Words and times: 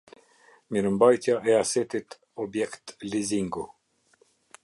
Mirëmbajtja 0.71 1.35
e 1.49 1.51
Asetit 1.61 2.09
Objekt 2.43 2.85
Lizingu. 3.11 3.65